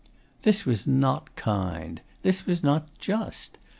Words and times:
This 0.41 0.65
was 0.65 0.87
not 0.87 1.35
kind. 1.35 2.01
This 2.23 2.47
was 2.47 2.63
not 2.63 2.87
just. 2.97 3.59